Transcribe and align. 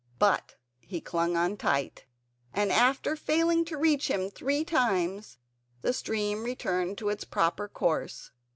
But 0.17 0.55
he 0.79 0.99
clung 0.99 1.37
on 1.37 1.57
tight, 1.57 2.05
and 2.55 2.71
after 2.71 3.15
failing 3.15 3.63
to 3.65 3.77
reach 3.77 4.07
him 4.09 4.31
three 4.31 4.65
times 4.65 5.37
the 5.83 5.93
stream 5.93 6.43
returned 6.43 6.97
to 6.97 7.09
its 7.09 7.23
proper 7.23 7.67
course. 7.67 8.31